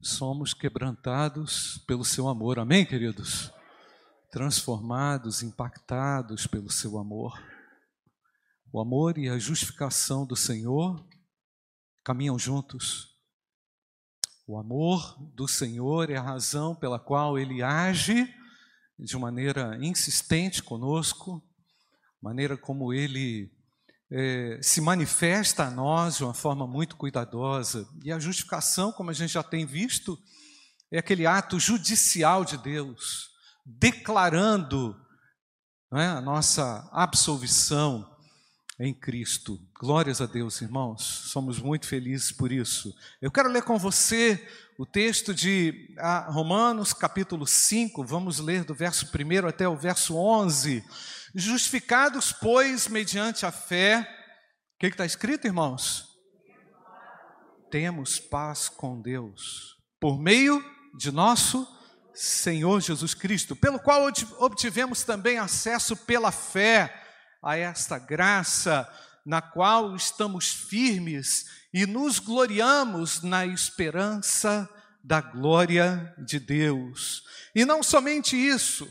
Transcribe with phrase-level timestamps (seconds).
[0.00, 2.58] somos quebrantados pelo seu amor.
[2.58, 3.50] Amém, queridos?
[4.30, 7.40] Transformados, impactados pelo seu amor.
[8.72, 11.06] O amor e a justificação do Senhor
[12.02, 13.14] caminham juntos.
[14.46, 18.28] O amor do Senhor é a razão pela qual ele age
[18.98, 21.42] de maneira insistente conosco,
[22.20, 23.50] maneira como ele
[24.10, 27.88] é, se manifesta a nós de uma forma muito cuidadosa.
[28.02, 30.18] E a justificação, como a gente já tem visto,
[30.90, 33.30] é aquele ato judicial de Deus,
[33.64, 34.96] declarando
[35.92, 38.08] é, a nossa absolvição
[38.78, 39.58] em Cristo.
[39.78, 41.02] Glórias a Deus, irmãos.
[41.02, 42.94] Somos muito felizes por isso.
[43.20, 44.46] Eu quero ler com você
[44.78, 48.04] o texto de ah, Romanos, capítulo 5.
[48.04, 50.84] Vamos ler do verso 1 até o verso 11.
[51.34, 54.08] Justificados, pois, mediante a fé.
[54.76, 56.08] O que está escrito, irmãos?
[57.70, 60.62] Temos paz com Deus por meio
[60.96, 61.66] de nosso
[62.14, 64.06] Senhor Jesus Cristo, pelo qual
[64.38, 67.02] obtivemos também acesso pela fé
[67.42, 68.88] a esta graça
[69.26, 74.68] na qual estamos firmes e nos gloriamos na esperança
[75.02, 77.22] da glória de Deus.
[77.54, 78.86] E não somente isso,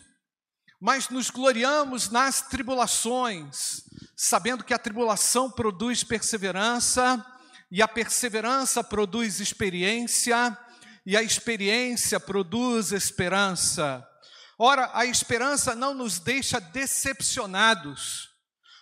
[0.84, 3.86] mas nos gloriamos nas tribulações,
[4.17, 7.25] sabendo que a tribulação produz perseverança,
[7.72, 10.58] e a perseverança produz experiência,
[11.06, 14.06] e a experiência produz esperança.
[14.59, 18.31] Ora, a esperança não nos deixa decepcionados,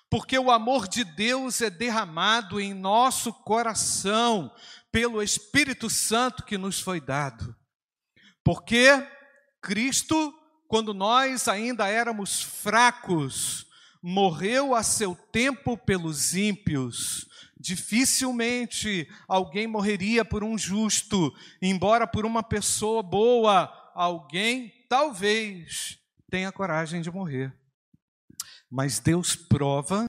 [0.10, 4.52] porque o amor de Deus é derramado em nosso coração
[4.92, 7.56] pelo Espírito Santo que nos foi dado.
[8.44, 9.08] Porque
[9.62, 10.34] Cristo,
[10.72, 13.68] quando nós ainda éramos fracos,
[14.02, 17.28] morreu a seu tempo pelos ímpios.
[17.60, 26.00] Dificilmente alguém morreria por um justo, embora por uma pessoa boa, alguém talvez
[26.30, 27.54] tenha coragem de morrer.
[28.70, 30.06] Mas Deus prova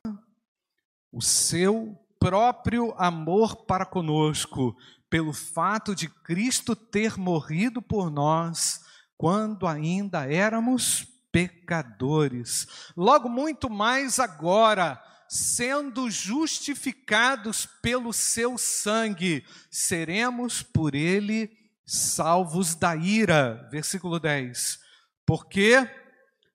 [1.11, 4.77] o seu próprio amor para conosco,
[5.11, 8.82] pelo fato de Cristo ter morrido por nós
[9.23, 12.67] quando ainda éramos pecadores.
[12.97, 21.49] Logo, muito mais agora, sendo justificados pelo seu sangue, seremos por ele
[21.87, 23.69] salvos da ira.
[23.71, 24.81] Versículo 10.
[25.25, 25.89] Porque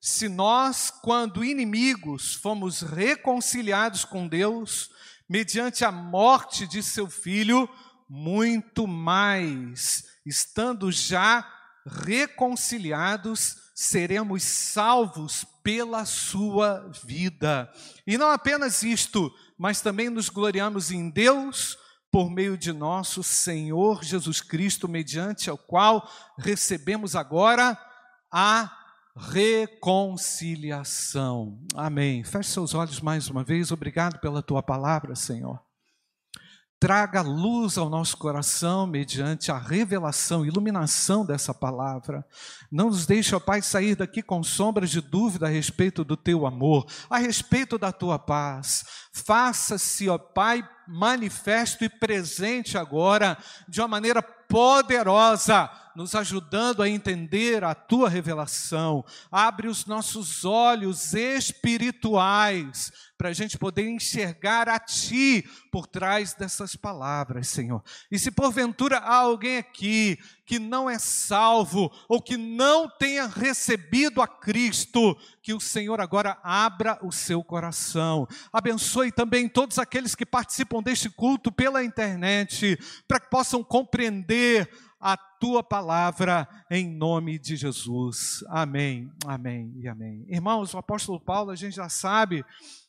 [0.01, 4.91] se nós, quando inimigos, fomos reconciliados com Deus,
[5.29, 7.69] mediante a morte de seu filho,
[8.09, 11.56] muito mais, estando já
[11.87, 17.71] reconciliados, seremos salvos pela sua vida.
[18.05, 21.77] E não apenas isto, mas também nos gloriamos em Deus
[22.11, 27.75] por meio de nosso Senhor Jesus Cristo, mediante ao qual recebemos agora
[28.31, 28.71] a
[29.15, 31.59] reconciliação.
[31.75, 32.23] Amém.
[32.23, 33.71] Feche seus olhos mais uma vez.
[33.71, 35.66] Obrigado pela tua palavra, Senhor.
[36.79, 42.23] Traga luz ao nosso coração mediante a revelação, iluminação dessa palavra.
[42.71, 46.45] Não nos deixe, ó Pai, sair daqui com sombras de dúvida a respeito do teu
[46.45, 48.85] amor, a respeito da tua paz.
[49.11, 57.63] Faça-se, ó Pai, manifesto e presente agora de uma maneira poderosa nos ajudando a entender
[57.63, 59.03] a tua revelação.
[59.31, 66.75] Abre os nossos olhos espirituais para a gente poder enxergar a Ti por trás dessas
[66.75, 67.83] palavras, Senhor.
[68.11, 74.21] E se porventura há alguém aqui que não é salvo ou que não tenha recebido
[74.21, 78.27] a Cristo, que o Senhor agora abra o seu coração.
[78.53, 84.69] Abençoe também todos aqueles que participam deste culto pela internet, para que possam compreender
[84.99, 88.43] a tua palavra em nome de Jesus.
[88.49, 90.25] Amém, amém e amém.
[90.27, 92.43] Irmãos, o apóstolo Paulo, a gente já sabe,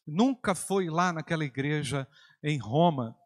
[0.07, 2.09] nunca foi lá naquela igreja
[2.43, 3.17] em Roma.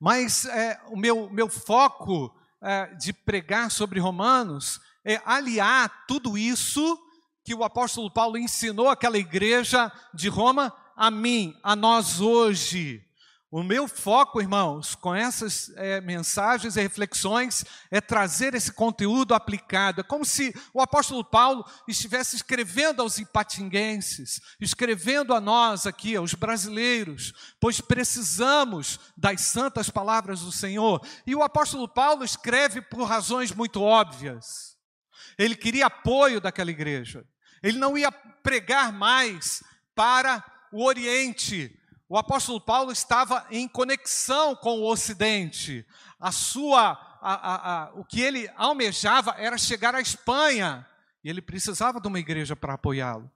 [0.00, 6.98] Mas é, o meu, meu foco é, de pregar sobre Romanos é aliar tudo isso
[7.44, 13.07] que o apóstolo Paulo ensinou àquela igreja de Roma a mim, a nós hoje.
[13.50, 20.02] O meu foco, irmãos, com essas é, mensagens e reflexões, é trazer esse conteúdo aplicado.
[20.02, 26.34] É como se o apóstolo Paulo estivesse escrevendo aos ipatinguenses, escrevendo a nós aqui, aos
[26.34, 31.00] brasileiros, pois precisamos das santas palavras do Senhor.
[31.26, 34.76] E o apóstolo Paulo escreve por razões muito óbvias.
[35.38, 37.24] Ele queria apoio daquela igreja.
[37.62, 39.62] Ele não ia pregar mais
[39.94, 41.77] para o Oriente,
[42.08, 45.84] o apóstolo Paulo estava em conexão com o Ocidente.
[46.18, 50.86] A sua a, a, a, o que ele almejava era chegar à Espanha,
[51.22, 53.30] e ele precisava de uma igreja para apoiá-lo.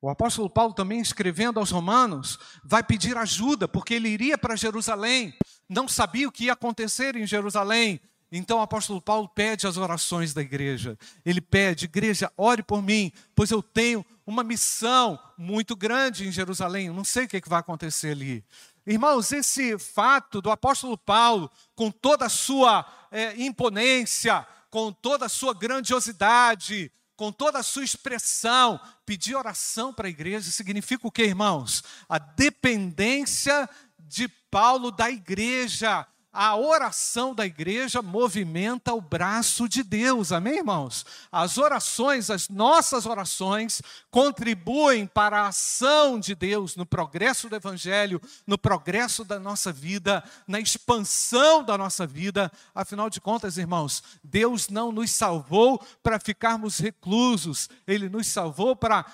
[0.00, 5.36] O apóstolo Paulo, também escrevendo aos Romanos, vai pedir ajuda, porque ele iria para Jerusalém,
[5.68, 8.00] não sabia o que ia acontecer em Jerusalém.
[8.30, 10.98] Então o apóstolo Paulo pede as orações da igreja.
[11.24, 16.86] Ele pede, igreja, ore por mim, pois eu tenho uma missão muito grande em Jerusalém.
[16.88, 18.44] Eu não sei o que, é que vai acontecer ali.
[18.86, 25.28] Irmãos, esse fato do apóstolo Paulo, com toda a sua é, imponência, com toda a
[25.28, 31.24] sua grandiosidade, com toda a sua expressão, pedir oração para a igreja significa o que,
[31.24, 31.82] irmãos?
[32.08, 36.06] A dependência de Paulo da igreja,
[36.40, 41.04] a oração da igreja movimenta o braço de Deus, amém, irmãos?
[41.32, 48.22] As orações, as nossas orações, contribuem para a ação de Deus no progresso do Evangelho,
[48.46, 52.52] no progresso da nossa vida, na expansão da nossa vida.
[52.72, 59.04] Afinal de contas, irmãos, Deus não nos salvou para ficarmos reclusos, Ele nos salvou para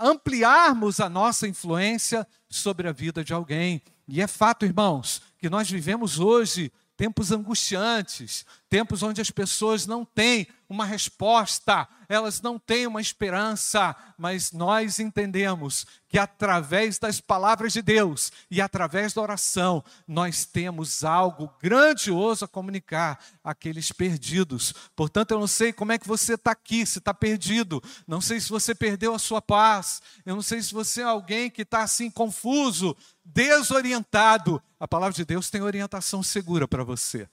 [0.00, 3.80] ampliarmos a nossa influência sobre a vida de alguém.
[4.14, 10.04] E é fato, irmãos, que nós vivemos hoje tempos angustiantes, tempos onde as pessoas não
[10.04, 17.72] têm uma resposta, elas não têm uma esperança, mas nós entendemos que através das palavras
[17.72, 24.74] de Deus e através da oração, nós temos algo grandioso a comunicar àqueles perdidos.
[24.94, 28.40] Portanto, eu não sei como é que você está aqui, se está perdido, não sei
[28.40, 31.82] se você perdeu a sua paz, eu não sei se você é alguém que está
[31.82, 37.28] assim confuso, desorientado, a palavra de Deus tem orientação segura para você.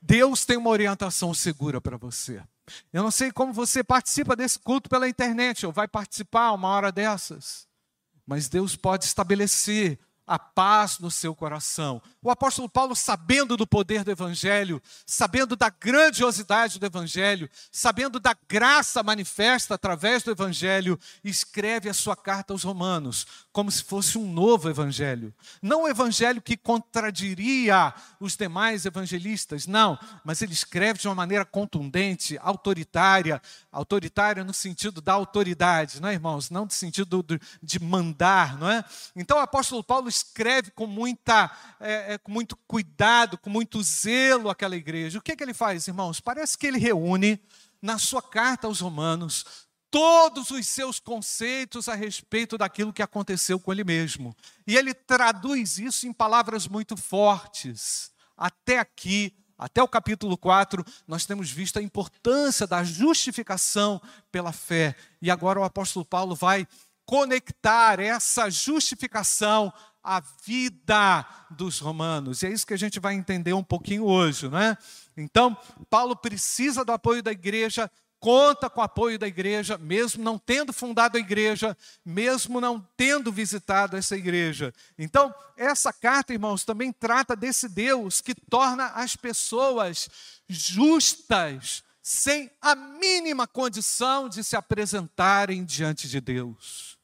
[0.00, 2.42] Deus tem uma orientação segura para você.
[2.92, 6.90] Eu não sei como você participa desse culto pela internet ou vai participar uma hora
[6.90, 7.68] dessas,
[8.26, 12.00] mas Deus pode estabelecer a paz no seu coração.
[12.22, 18.34] O apóstolo Paulo, sabendo do poder do Evangelho, sabendo da grandiosidade do Evangelho, sabendo da
[18.48, 24.32] graça manifesta através do Evangelho, escreve a sua carta aos Romanos, como se fosse um
[24.32, 25.34] novo Evangelho.
[25.60, 31.44] Não um Evangelho que contradiria os demais evangelistas, não, mas ele escreve de uma maneira
[31.44, 36.48] contundente, autoritária, autoritária no sentido da autoridade, não é, irmãos?
[36.48, 37.24] Não no sentido
[37.62, 38.82] de mandar, não é?
[39.14, 41.50] Então o apóstolo Paulo escreve com, muita,
[41.80, 45.18] é, é, com muito cuidado, com muito zelo aquela igreja.
[45.18, 46.20] O que, é que ele faz, irmãos?
[46.20, 47.40] Parece que ele reúne
[47.82, 53.72] na sua carta aos Romanos todos os seus conceitos a respeito daquilo que aconteceu com
[53.72, 54.34] ele mesmo.
[54.66, 58.10] E ele traduz isso em palavras muito fortes.
[58.36, 64.02] Até aqui, até o capítulo 4, nós temos visto a importância da justificação
[64.32, 64.96] pela fé.
[65.22, 66.66] E agora o apóstolo Paulo vai
[67.06, 69.72] conectar essa justificação
[70.04, 72.42] a vida dos romanos.
[72.42, 74.76] E é isso que a gente vai entender um pouquinho hoje, não é?
[75.16, 75.56] Então,
[75.88, 77.90] Paulo precisa do apoio da igreja,
[78.20, 83.32] conta com o apoio da igreja, mesmo não tendo fundado a igreja, mesmo não tendo
[83.32, 84.72] visitado essa igreja.
[84.98, 90.08] Então, essa carta, irmãos, também trata desse Deus que torna as pessoas
[90.48, 96.98] justas, sem a mínima condição de se apresentarem diante de Deus.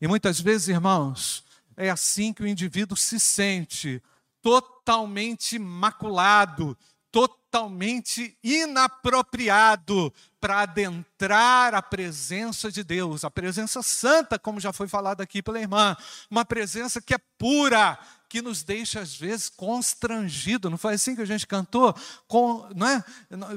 [0.00, 1.45] E muitas vezes, irmãos,
[1.76, 4.02] é assim que o indivíduo se sente,
[4.40, 6.76] totalmente maculado,
[7.10, 15.20] totalmente inapropriado para adentrar a presença de Deus, a presença santa, como já foi falado
[15.20, 15.96] aqui pela irmã,
[16.30, 20.68] uma presença que é pura, que nos deixa às vezes constrangido.
[20.68, 21.94] Não foi assim que a gente cantou?
[22.28, 23.04] Com, não é?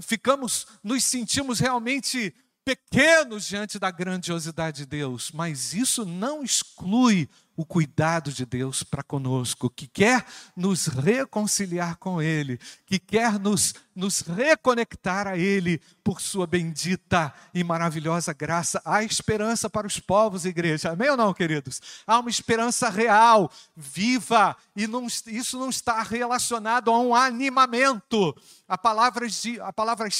[0.01, 2.33] Ficamos, nos sentimos realmente
[2.63, 7.27] pequenos diante da grandiosidade de Deus, mas isso não exclui
[7.59, 10.25] o cuidado de Deus para conosco, que quer
[10.55, 17.61] nos reconciliar com Ele, que quer nos, nos reconectar a Ele por Sua bendita e
[17.61, 18.81] maravilhosa graça.
[18.85, 20.91] Há esperança para os povos, igreja.
[20.91, 21.81] Amém ou não, queridos?
[22.07, 28.33] Há uma esperança real, viva, e não, isso não está relacionado a um animamento,
[28.69, 30.15] a palavras-chave, a, palavras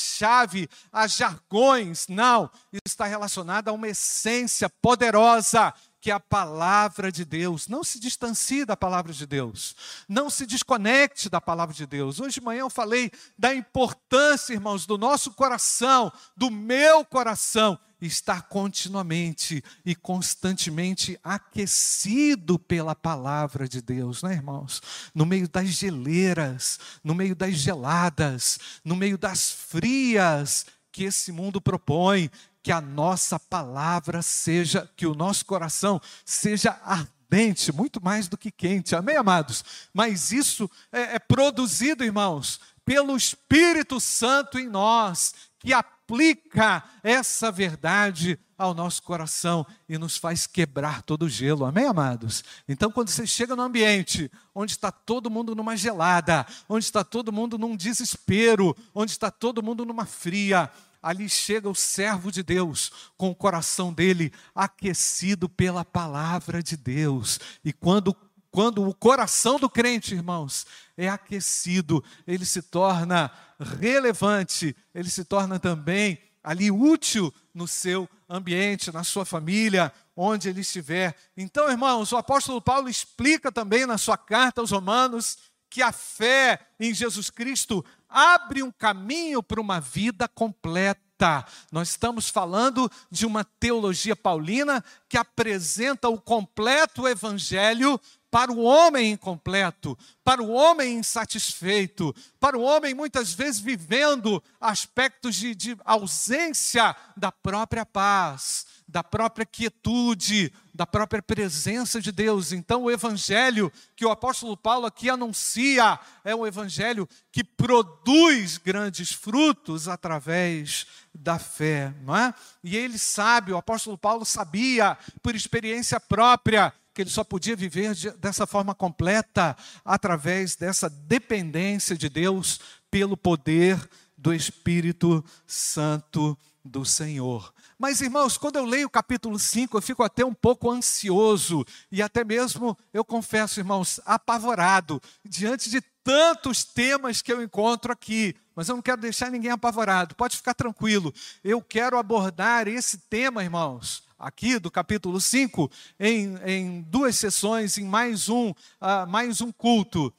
[0.91, 2.05] a jargões.
[2.09, 7.99] Não, isso está relacionado a uma essência poderosa que a palavra de Deus, não se
[7.99, 9.75] distancie da palavra de Deus,
[10.07, 12.19] não se desconecte da palavra de Deus.
[12.19, 18.43] Hoje de manhã eu falei da importância, irmãos, do nosso coração, do meu coração, estar
[18.43, 24.81] continuamente e constantemente aquecido pela palavra de Deus, né, irmãos?
[25.13, 31.61] No meio das geleiras, no meio das geladas, no meio das frias que esse mundo
[31.61, 38.37] propõe, que a nossa palavra seja, que o nosso coração seja ardente, muito mais do
[38.37, 39.63] que quente, amém, amados?
[39.93, 48.39] Mas isso é, é produzido, irmãos, pelo Espírito Santo em nós, que aplica essa verdade
[48.57, 51.65] ao nosso coração e nos faz quebrar todo o gelo.
[51.65, 52.43] Amém, amados?
[52.67, 57.31] Então, quando você chega no ambiente onde está todo mundo numa gelada, onde está todo
[57.31, 60.69] mundo num desespero, onde está todo mundo numa fria,
[61.01, 67.39] ali chega o servo de Deus com o coração dele aquecido pela palavra de Deus.
[67.63, 68.15] E quando
[68.51, 70.65] quando o coração do crente, irmãos,
[70.97, 78.91] é aquecido, ele se torna relevante, ele se torna também ali útil no seu ambiente,
[78.91, 81.15] na sua família, onde ele estiver.
[81.37, 85.37] Então, irmãos, o apóstolo Paulo explica também na sua carta aos Romanos
[85.69, 91.45] que a fé em Jesus Cristo abre um caminho para uma vida completa.
[91.71, 97.99] Nós estamos falando de uma teologia paulina que apresenta o completo evangelho
[98.31, 105.35] para o homem incompleto, para o homem insatisfeito, para o homem muitas vezes vivendo aspectos
[105.35, 112.51] de, de ausência da própria paz, da própria quietude, da própria presença de Deus.
[112.51, 119.11] Então, o evangelho que o apóstolo Paulo aqui anuncia é um evangelho que produz grandes
[119.11, 122.33] frutos através da fé, não é?
[122.63, 127.95] E ele sabe, o apóstolo Paulo sabia por experiência própria que ele só podia viver
[128.17, 132.59] dessa forma completa através dessa dependência de Deus
[132.91, 133.79] pelo poder
[134.17, 137.53] do Espírito Santo do Senhor.
[137.77, 142.01] Mas, irmãos, quando eu leio o capítulo 5, eu fico até um pouco ansioso e
[142.01, 148.35] até mesmo, eu confesso, irmãos, apavorado diante de tantos temas que eu encontro aqui.
[148.53, 151.13] Mas eu não quero deixar ninguém apavorado, pode ficar tranquilo.
[151.45, 157.85] Eu quero abordar esse tema, irmãos, aqui do capítulo 5, em, em duas sessões, em
[157.85, 160.13] mais um, uh, mais um culto.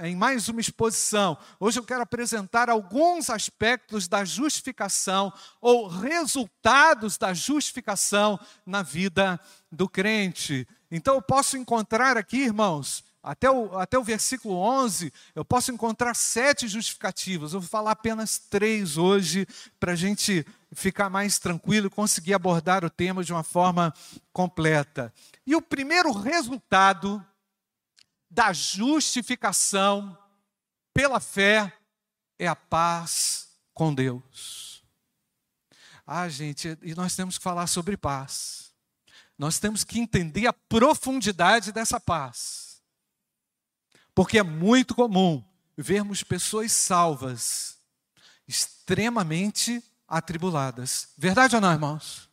[0.00, 0.08] É?
[0.08, 1.38] Em mais uma exposição.
[1.58, 9.40] Hoje eu quero apresentar alguns aspectos da justificação ou resultados da justificação na vida
[9.72, 10.68] do crente.
[10.90, 16.14] Então eu posso encontrar aqui, irmãos, até o, até o versículo 11, eu posso encontrar
[16.14, 17.54] sete justificativas.
[17.54, 19.46] Eu vou falar apenas três hoje,
[19.80, 23.94] para a gente ficar mais tranquilo e conseguir abordar o tema de uma forma
[24.30, 25.12] completa.
[25.46, 27.24] E o primeiro resultado
[28.30, 30.16] da justificação
[30.92, 31.72] pela fé
[32.38, 34.84] é a paz com Deus.
[36.06, 38.70] Ah, gente, e nós temos que falar sobre paz.
[39.38, 42.63] Nós temos que entender a profundidade dessa paz.
[44.14, 45.44] Porque é muito comum
[45.76, 47.78] vermos pessoas salvas
[48.46, 51.08] extremamente atribuladas.
[51.16, 52.28] Verdade ou não, irmãos?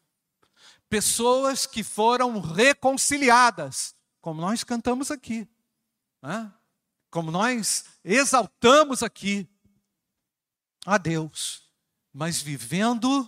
[0.90, 5.48] Pessoas que foram reconciliadas, como nós cantamos aqui
[6.22, 6.52] né?
[7.10, 9.48] como nós exaltamos aqui
[10.86, 11.64] a Deus,
[12.14, 13.28] mas vivendo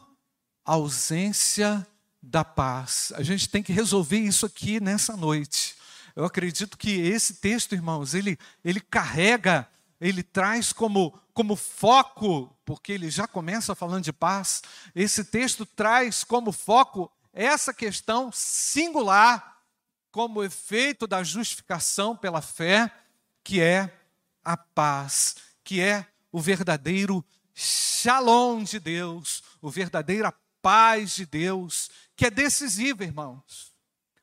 [0.64, 1.86] a ausência
[2.22, 3.12] da paz.
[3.16, 5.76] A gente tem que resolver isso aqui nessa noite.
[6.16, 9.68] Eu acredito que esse texto, irmãos, ele, ele carrega,
[10.00, 14.62] ele traz como, como foco, porque ele já começa falando de paz,
[14.94, 19.58] esse texto traz como foco essa questão singular
[20.12, 22.92] como efeito da justificação pela fé,
[23.44, 23.92] que é
[24.46, 32.28] a paz, que é o verdadeiro shalom de Deus, o verdadeira paz de Deus, que
[32.28, 33.74] é decisiva, irmãos.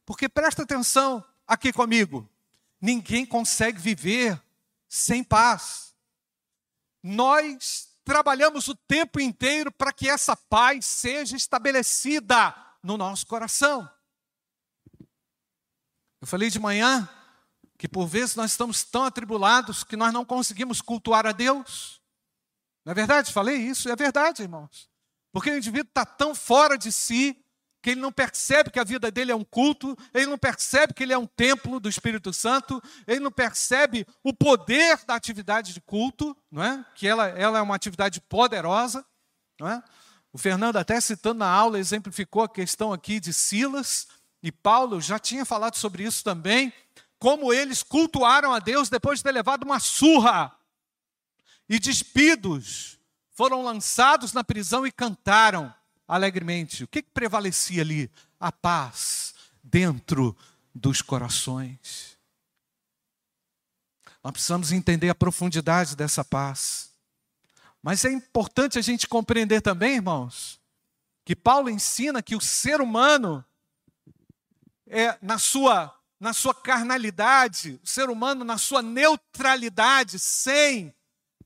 [0.06, 2.30] Porque presta atenção aqui comigo,
[2.80, 4.40] ninguém consegue viver
[4.88, 5.92] sem paz.
[7.02, 13.90] Nós trabalhamos o tempo inteiro para que essa paz seja estabelecida no nosso coração.
[16.20, 17.08] Eu falei de manhã
[17.76, 22.00] que por vezes nós estamos tão atribulados que nós não conseguimos cultuar a Deus.
[22.84, 23.32] Não é verdade?
[23.32, 24.88] Falei isso, é verdade, irmãos.
[25.32, 27.39] Porque o indivíduo está tão fora de si
[27.82, 31.02] que ele não percebe que a vida dele é um culto, ele não percebe que
[31.02, 35.80] ele é um templo do Espírito Santo, ele não percebe o poder da atividade de
[35.80, 36.84] culto, não é?
[36.94, 39.04] que ela, ela é uma atividade poderosa.
[39.58, 39.82] Não é?
[40.32, 44.06] O Fernando, até citando na aula, exemplificou a questão aqui de Silas,
[44.42, 46.72] e Paulo já tinha falado sobre isso também,
[47.18, 50.54] como eles cultuaram a Deus depois de ter levado uma surra
[51.68, 52.98] e despidos,
[53.32, 55.72] foram lançados na prisão e cantaram
[56.10, 56.82] alegremente.
[56.82, 58.10] O que, que prevalecia ali?
[58.38, 60.36] A paz dentro
[60.74, 62.18] dos corações.
[64.22, 66.90] Nós precisamos entender a profundidade dessa paz.
[67.80, 70.60] Mas é importante a gente compreender também, irmãos,
[71.24, 73.44] que Paulo ensina que o ser humano
[74.88, 80.92] é, na, sua, na sua carnalidade, o ser humano na sua neutralidade, sem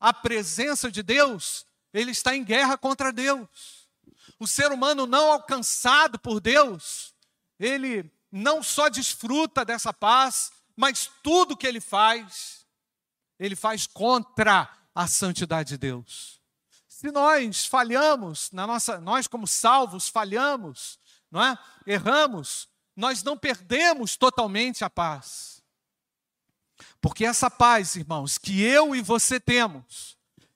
[0.00, 3.83] a presença de Deus, ele está em guerra contra Deus.
[4.38, 7.14] O ser humano não alcançado por Deus,
[7.58, 12.66] ele não só desfruta dessa paz, mas tudo que ele faz,
[13.38, 16.40] ele faz contra a santidade de Deus.
[16.88, 20.98] Se nós falhamos, na nossa, nós como salvos falhamos,
[21.30, 21.58] não é?
[21.86, 25.62] Erramos, nós não perdemos totalmente a paz.
[27.00, 30.13] Porque essa paz, irmãos, que eu e você temos,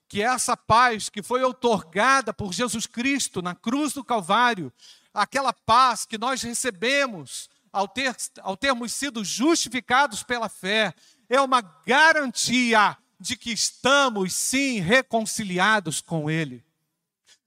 [0.08, 4.72] que é essa paz que foi otorgada por Jesus Cristo na cruz do Calvário,
[5.12, 10.94] aquela paz que nós recebemos ao, ter, ao termos sido justificados pela fé,
[11.28, 16.64] é uma garantia de que estamos sim reconciliados com Ele.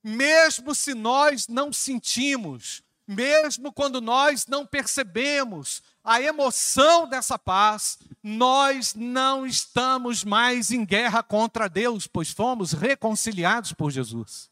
[0.04, 8.96] Mesmo se nós não sentimos, mesmo quando nós não percebemos a emoção dessa paz, nós
[8.96, 14.50] não estamos mais em guerra contra Deus, pois fomos reconciliados por Jesus.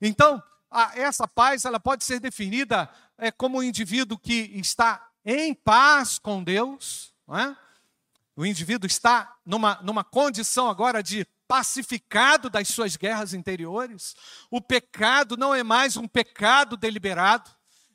[0.00, 5.54] Então, a, essa paz ela pode ser definida é, como um indivíduo que está em
[5.54, 7.56] paz com Deus, não é?
[8.36, 14.16] o indivíduo está numa, numa condição agora de pacificado das suas guerras interiores.
[14.50, 17.50] O pecado não é mais um pecado deliberado.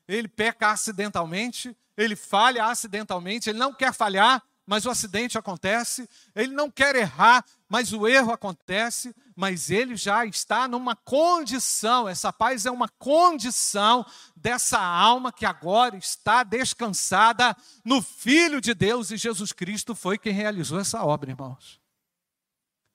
[0.08, 6.08] Ele peca acidentalmente, ele falha acidentalmente, ele não quer falhar, mas o acidente acontece.
[6.36, 9.12] Ele não quer errar, mas o erro acontece.
[9.36, 15.98] Mas ele já está numa condição, essa paz é uma condição dessa alma que agora
[15.98, 21.87] está descansada no Filho de Deus e Jesus Cristo foi quem realizou essa obra, irmãos.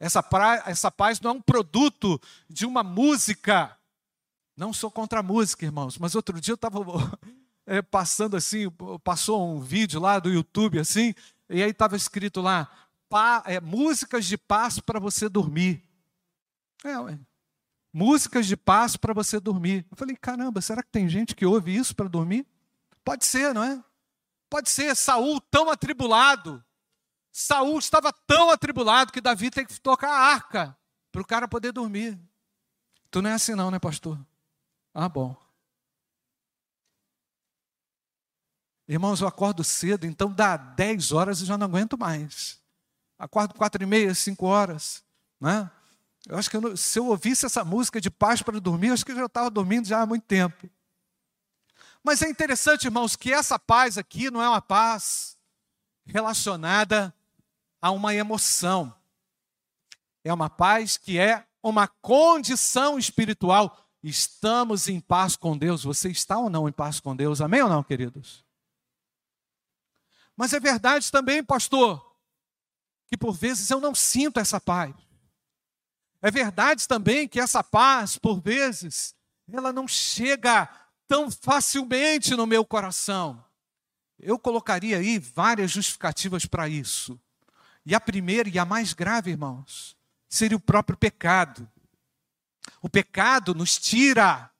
[0.03, 3.79] Essa, pra, essa paz não é um produto de uma música.
[4.57, 6.81] Não sou contra a música, irmãos, mas outro dia eu estava
[7.65, 8.69] é, passando assim,
[9.05, 11.15] passou um vídeo lá do YouTube assim,
[11.49, 12.69] e aí estava escrito lá,
[13.47, 15.81] é, músicas de paz para você dormir.
[16.83, 17.17] É, ué.
[17.93, 19.87] Músicas de paz para você dormir.
[19.89, 22.45] Eu falei, caramba, será que tem gente que ouve isso para dormir?
[23.05, 23.81] Pode ser, não é?
[24.51, 26.61] Pode ser, Saul tão atribulado,
[27.33, 30.77] Saul estava tão atribulado que Davi tem que tocar a arca
[31.11, 32.21] para o cara poder dormir.
[33.11, 34.19] Tu não é assim não, né, pastor?
[34.93, 35.35] Ah, bom.
[38.87, 42.61] Irmãos, eu acordo cedo, então dá 10 horas e já não aguento mais.
[43.19, 45.03] Acordo quatro e meia, cinco horas.
[45.41, 45.71] Né?
[46.27, 49.07] Eu acho que eu, se eu ouvisse essa música de paz para dormir, eu acho
[49.07, 50.69] que eu já estava dormindo já há muito tempo.
[52.05, 55.39] Mas é interessante, irmãos, que essa paz aqui não é uma paz
[56.05, 57.15] relacionada
[57.83, 58.97] a uma emoção.
[60.25, 63.77] É uma paz que é uma condição espiritual.
[64.01, 65.83] Estamos em paz com Deus.
[65.83, 67.41] Você está ou não em paz com Deus?
[67.41, 68.45] Amém ou não, queridos?
[70.37, 72.17] Mas é verdade também, pastor,
[73.09, 74.95] que por vezes eu não sinto essa paz.
[76.23, 79.15] É verdade também que essa paz, por vezes,
[79.53, 80.69] ela não chega
[81.09, 83.45] tão facilmente no meu coração.
[84.19, 87.21] Eu colocaria aí várias justificativas para isso.
[87.85, 89.97] E a primeira e a mais grave, irmãos,
[90.29, 91.69] seria o próprio pecado.
[92.81, 94.51] O pecado nos tira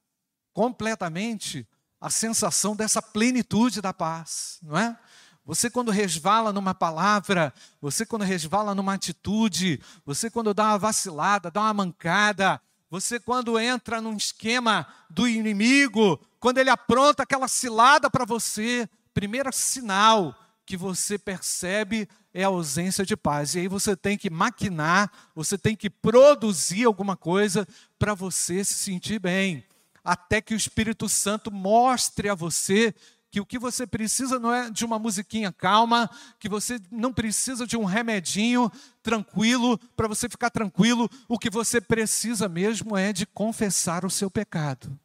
[0.53, 1.67] completamente
[2.01, 4.99] a sensação dessa plenitude da paz, não é?
[5.45, 11.51] Você quando resvala numa palavra, você quando resvala numa atitude, você quando dá uma vacilada,
[11.51, 18.11] dá uma mancada, você quando entra num esquema do inimigo, quando ele apronta aquela cilada
[18.11, 23.55] para você, primeiro sinal que você percebe é a ausência de paz.
[23.55, 27.67] E aí você tem que maquinar, você tem que produzir alguma coisa
[27.99, 29.65] para você se sentir bem.
[30.05, 32.95] Até que o Espírito Santo mostre a você
[33.33, 37.67] que o que você precisa não é de uma musiquinha calma, que você não precisa
[37.67, 38.71] de um remedinho
[39.03, 44.31] tranquilo para você ficar tranquilo, o que você precisa mesmo é de confessar o seu
[44.31, 45.01] pecado.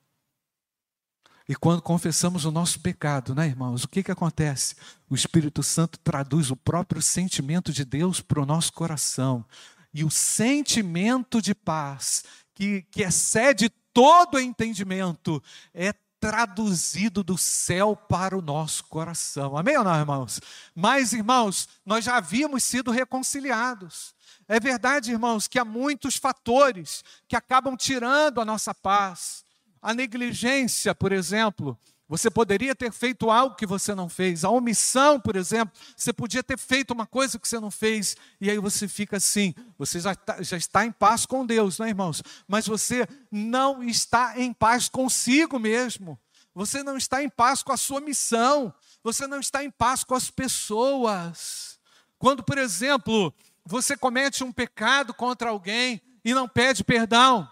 [1.49, 4.75] E quando confessamos o nosso pecado, né, irmãos, o que, que acontece?
[5.09, 9.45] O Espírito Santo traduz o próprio sentimento de Deus para o nosso coração.
[9.93, 15.41] E o sentimento de paz, que, que excede todo entendimento,
[15.73, 19.55] é traduzido do céu para o nosso coração.
[19.55, 20.41] Amém ou não, irmãos?
[20.75, 24.13] Mas, irmãos, nós já havíamos sido reconciliados.
[24.49, 29.46] É verdade, irmãos, que há muitos fatores que acabam tirando a nossa paz.
[29.81, 31.77] A negligência, por exemplo,
[32.09, 34.45] você poderia ter feito algo que você não fez.
[34.45, 38.15] A omissão, por exemplo, você podia ter feito uma coisa que você não fez.
[38.39, 39.53] E aí você fica assim.
[39.77, 42.23] Você já está, já está em paz com Deus, não é, irmãos?
[42.47, 46.17] Mas você não está em paz consigo mesmo.
[46.55, 48.73] Você não está em paz com a sua missão.
[49.03, 51.77] Você não está em paz com as pessoas.
[52.17, 53.33] Quando, por exemplo,
[53.65, 57.49] você comete um pecado contra alguém e não pede perdão.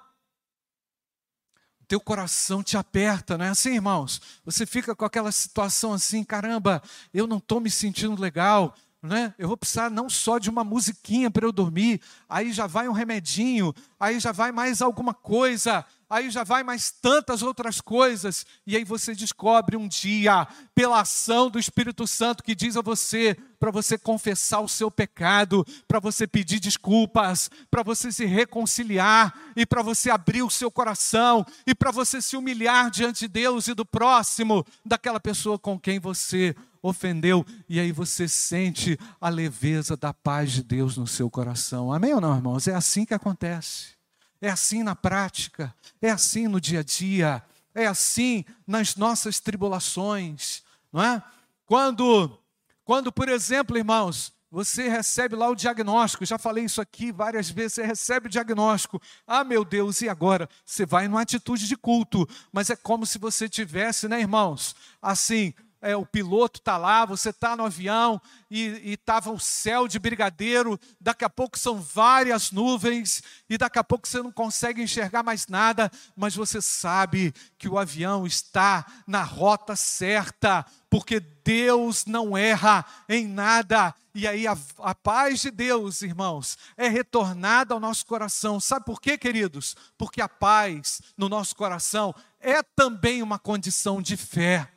[1.87, 4.21] Teu coração te aperta, não é assim, irmãos?
[4.43, 6.81] Você fica com aquela situação assim, caramba,
[7.13, 9.33] eu não estou me sentindo legal, né?
[9.37, 12.93] Eu vou precisar não só de uma musiquinha para eu dormir, aí já vai um
[12.93, 18.75] remedinho, aí já vai mais alguma coisa, aí já vai mais tantas outras coisas, e
[18.75, 23.71] aí você descobre um dia, pela ação do Espírito Santo que diz a você, para
[23.71, 29.81] você confessar o seu pecado, para você pedir desculpas, para você se reconciliar e para
[29.81, 33.85] você abrir o seu coração e para você se humilhar diante de Deus e do
[33.85, 40.51] próximo, daquela pessoa com quem você ofendeu, e aí você sente a leveza da paz
[40.51, 41.91] de Deus no seu coração.
[41.91, 42.67] Amém ou não, irmãos?
[42.67, 43.94] É assim que acontece.
[44.41, 47.43] É assim na prática, é assim no dia a dia,
[47.73, 51.23] é assim nas nossas tribulações, não é?
[51.65, 52.37] Quando,
[52.83, 57.73] quando, por exemplo, irmãos, você recebe lá o diagnóstico, já falei isso aqui várias vezes,
[57.73, 59.01] você recebe o diagnóstico.
[59.27, 60.47] Ah, meu Deus, e agora?
[60.63, 64.73] Você vai numa atitude de culto, mas é como se você tivesse, né, irmãos?
[65.01, 69.99] Assim, é, o piloto está lá, você está no avião e estava o céu de
[69.99, 75.23] brigadeiro, daqui a pouco são várias nuvens e daqui a pouco você não consegue enxergar
[75.23, 82.37] mais nada, mas você sabe que o avião está na rota certa, porque Deus não
[82.37, 83.93] erra em nada.
[84.13, 88.61] E aí a, a, paz de Deus, irmãos, é retornada ao nosso coração.
[88.61, 89.75] Sabe por quê, queridos?
[89.97, 94.71] Porque a paz no nosso coração é também uma condição de fé.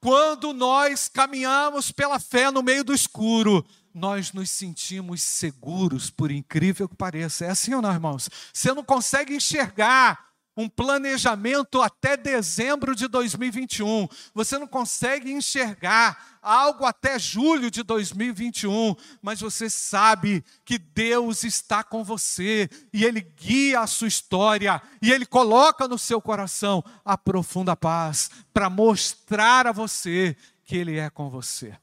[0.00, 6.88] Quando nós caminhamos pela fé no meio do escuro, nós nos sentimos seguros, por incrível
[6.88, 7.44] que pareça.
[7.44, 8.30] É assim ou não, irmãos?
[8.52, 10.29] Você não consegue enxergar
[10.60, 14.06] um planejamento até dezembro de 2021.
[14.34, 21.82] Você não consegue enxergar algo até julho de 2021, mas você sabe que Deus está
[21.82, 27.16] com você e Ele guia a sua história e Ele coloca no seu coração a
[27.16, 31.76] profunda paz para mostrar a você que Ele é com você.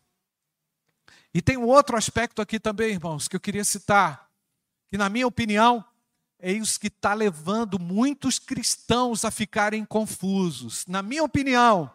[1.33, 4.27] E tem um outro aspecto aqui também, irmãos, que eu queria citar,
[4.87, 5.85] que na minha opinião
[6.43, 10.85] isso que está levando muitos cristãos a ficarem confusos.
[10.87, 11.91] Na minha opinião,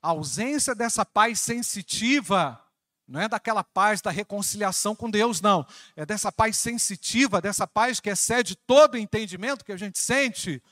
[0.00, 2.62] a ausência dessa paz sensitiva
[3.06, 5.66] não é daquela paz da reconciliação com Deus, não.
[5.94, 10.62] É dessa paz sensitiva, dessa paz que excede todo o entendimento que a gente sente.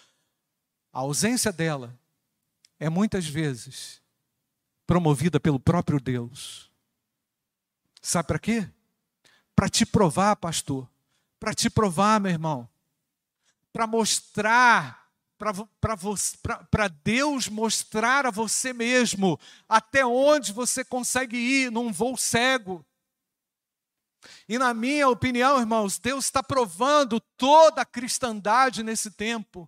[0.92, 1.94] A ausência dela
[2.78, 4.00] é muitas vezes
[4.86, 6.70] promovida pelo próprio Deus.
[8.00, 8.68] Sabe para quê?
[9.54, 10.88] Para te provar, pastor,
[11.40, 12.68] para te provar, meu irmão,
[13.72, 15.08] para mostrar,
[16.70, 22.84] para Deus mostrar a você mesmo até onde você consegue ir num voo cego.
[24.46, 29.66] E na minha opinião, irmãos, Deus está provando toda a cristandade nesse tempo.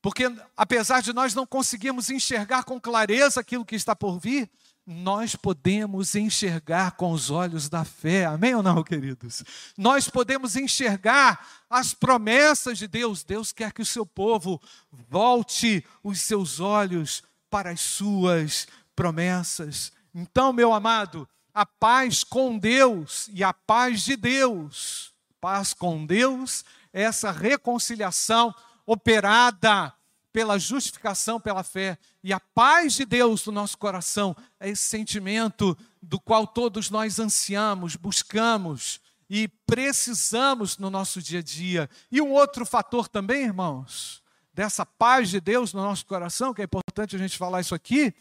[0.00, 0.24] Porque
[0.56, 4.48] apesar de nós não conseguirmos enxergar com clareza aquilo que está por vir,
[4.86, 9.42] nós podemos enxergar com os olhos da fé, amém ou não, queridos?
[9.78, 13.24] Nós podemos enxergar as promessas de Deus.
[13.24, 14.60] Deus quer que o seu povo
[15.08, 19.90] volte os seus olhos para as suas promessas.
[20.14, 26.62] Então, meu amado, a paz com Deus e a paz de Deus, paz com Deus,
[26.92, 28.54] essa reconciliação
[28.86, 29.94] operada
[30.34, 35.78] pela justificação pela fé e a paz de Deus no nosso coração é esse sentimento
[36.02, 41.88] do qual todos nós ansiamos, buscamos e precisamos no nosso dia a dia.
[42.10, 46.64] E um outro fator também, irmãos, dessa paz de Deus no nosso coração, que é
[46.64, 48.12] importante a gente falar isso aqui,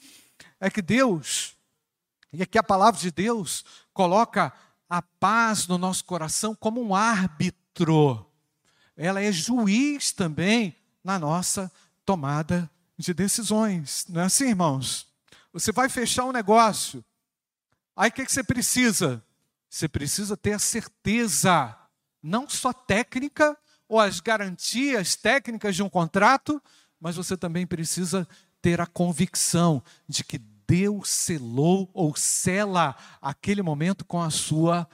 [0.60, 1.56] é que Deus,
[2.32, 4.54] e aqui a palavra de Deus coloca
[4.88, 8.23] a paz no nosso coração como um árbitro.
[8.95, 11.71] Ela é juiz também na nossa
[12.05, 14.05] tomada de decisões.
[14.09, 15.07] Não é assim, irmãos?
[15.51, 17.03] Você vai fechar um negócio.
[17.95, 19.23] Aí o que, que você precisa?
[19.69, 21.75] Você precisa ter a certeza,
[22.21, 26.61] não só técnica, ou as garantias técnicas de um contrato,
[26.99, 28.27] mas você também precisa
[28.61, 30.37] ter a convicção de que
[30.67, 34.87] Deus selou ou sela aquele momento com a sua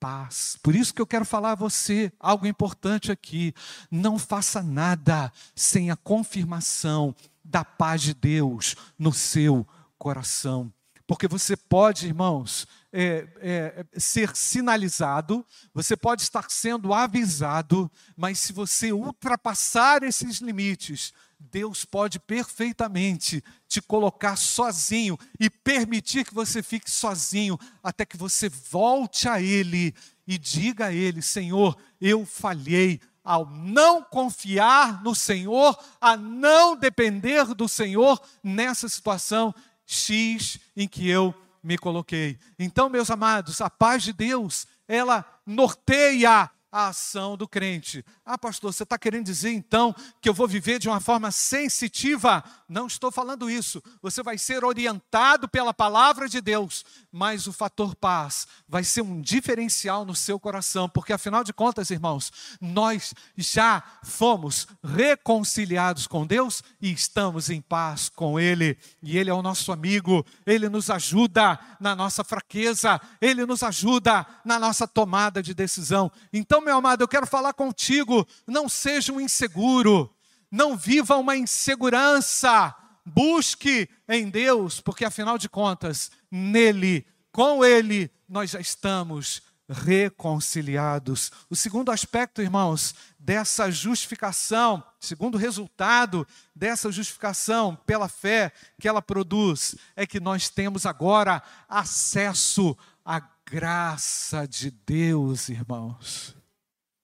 [0.00, 0.58] paz.
[0.62, 3.54] Por isso que eu quero falar a você algo importante aqui.
[3.90, 9.66] Não faça nada sem a confirmação da paz de Deus no seu
[9.98, 10.72] coração.
[11.06, 18.52] Porque você pode, irmãos, é, é, ser sinalizado, você pode estar sendo avisado, mas se
[18.52, 21.12] você ultrapassar esses limites,
[21.50, 28.48] Deus pode perfeitamente te colocar sozinho e permitir que você fique sozinho até que você
[28.48, 29.94] volte a Ele
[30.26, 37.54] e diga a Ele: Senhor, eu falhei ao não confiar no Senhor, a não depender
[37.54, 39.54] do Senhor nessa situação
[39.84, 42.38] X em que eu me coloquei.
[42.58, 48.04] Então, meus amados, a paz de Deus, ela norteia a ação do crente.
[48.22, 52.44] Ah, pastor, você está querendo dizer então que eu vou viver de uma forma sensitiva?
[52.68, 53.82] Não estou falando isso.
[54.02, 59.22] Você vai ser orientado pela palavra de Deus, mas o fator paz vai ser um
[59.22, 66.62] diferencial no seu coração, porque afinal de contas, irmãos, nós já fomos reconciliados com Deus
[66.78, 71.58] e estamos em paz com Ele, e Ele é o nosso amigo, Ele nos ajuda
[71.80, 76.12] na nossa fraqueza, Ele nos ajuda na nossa tomada de decisão.
[76.30, 80.12] Então, meu amado, eu quero falar contigo, não seja um inseguro,
[80.50, 82.74] não viva uma insegurança,
[83.04, 91.30] busque em Deus, porque afinal de contas, nele, com ele, nós já estamos reconciliados.
[91.48, 99.76] O segundo aspecto, irmãos, dessa justificação, segundo resultado dessa justificação pela fé que ela produz,
[99.94, 106.35] é que nós temos agora acesso à graça de Deus, irmãos.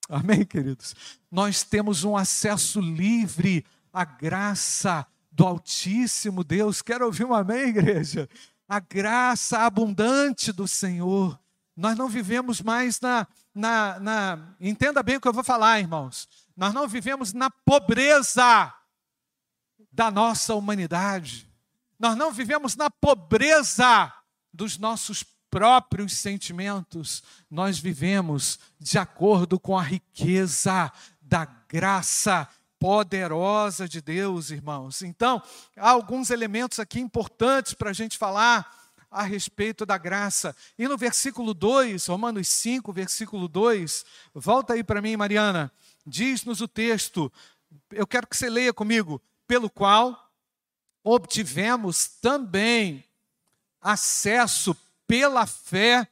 [0.09, 0.95] Amém, queridos?
[1.31, 6.81] Nós temos um acesso livre à graça do Altíssimo Deus.
[6.81, 8.29] Quero ouvir um amém, igreja?
[8.67, 11.39] A graça abundante do Senhor.
[11.75, 14.55] Nós não vivemos mais na, na, na.
[14.59, 16.27] Entenda bem o que eu vou falar, irmãos.
[16.55, 18.73] Nós não vivemos na pobreza
[19.91, 21.49] da nossa humanidade.
[21.97, 24.13] Nós não vivemos na pobreza
[24.51, 34.01] dos nossos próprios sentimentos, nós vivemos de acordo com a riqueza da graça poderosa de
[34.01, 35.03] Deus, irmãos.
[35.03, 35.39] Então,
[35.77, 38.67] há alguns elementos aqui importantes para a gente falar
[39.11, 40.55] a respeito da graça.
[40.75, 45.71] E no versículo 2, Romanos 5, versículo 2, volta aí para mim, Mariana,
[46.03, 47.31] diz-nos o texto,
[47.91, 50.33] eu quero que você leia comigo, pelo qual
[51.03, 53.03] obtivemos também
[53.79, 54.75] acesso
[55.13, 56.07] pela fé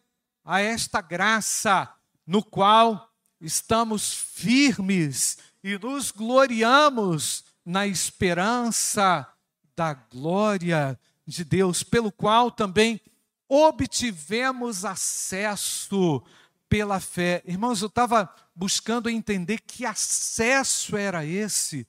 [0.46, 1.92] a esta graça,
[2.24, 3.12] no qual
[3.42, 9.28] estamos firmes e nos gloriamos na esperança
[9.76, 13.02] da glória de Deus, pelo qual também
[13.50, 16.24] obtivemos acesso
[16.70, 17.42] pela fé.
[17.44, 21.88] Irmãos, eu estava buscando entender que acesso era esse,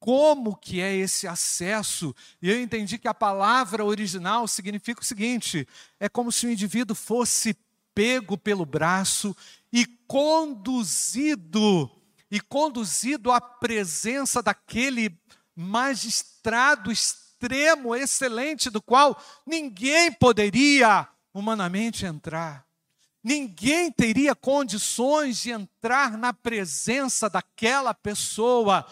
[0.00, 2.16] como que é esse acesso.
[2.40, 5.68] E eu entendi que a palavra original significa o seguinte:
[6.00, 7.54] é como se o indivíduo fosse
[7.94, 9.36] pego pelo braço
[9.70, 11.88] e conduzido
[12.30, 15.18] e conduzido à presença daquele
[15.54, 22.64] magistrado extremo, excelente, do qual ninguém poderia humanamente entrar.
[23.22, 28.86] Ninguém teria condições de entrar na presença daquela pessoa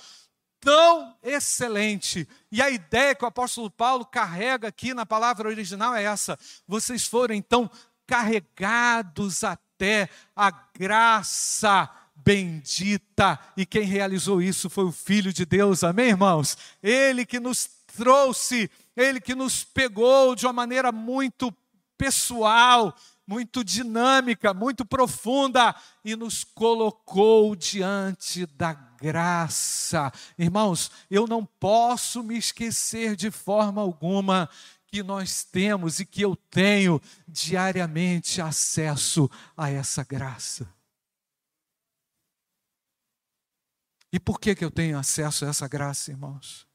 [0.61, 2.29] tão excelente.
[2.51, 7.05] E a ideia que o apóstolo Paulo carrega aqui na palavra original é essa: vocês
[7.05, 7.71] foram então
[8.07, 11.90] carregados até a graça
[12.25, 16.59] bendita, e quem realizou isso foi o Filho de Deus, amém, irmãos?
[16.83, 21.55] Ele que nos trouxe, ele que nos pegou de uma maneira muito
[21.97, 22.94] pessoal,
[23.29, 30.11] muito dinâmica, muito profunda e nos colocou diante da graça.
[30.38, 34.49] Irmãos, eu não posso me esquecer de forma alguma
[34.87, 40.67] que nós temos e que eu tenho diariamente acesso a essa graça.
[44.11, 46.67] E por que, que eu tenho acesso a essa graça, irmãos?